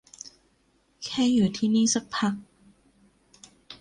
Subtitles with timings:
[1.03, 2.33] แค่อยู่ที่นี่สักพัก